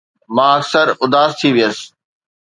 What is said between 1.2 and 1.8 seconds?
ٿي ويس